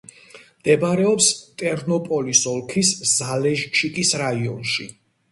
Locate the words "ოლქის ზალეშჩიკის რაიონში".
2.51-4.87